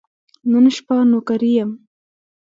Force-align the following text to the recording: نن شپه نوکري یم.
نن 0.51 0.65
شپه 0.75 0.95
نوکري 1.11 1.51
یم. 1.57 1.71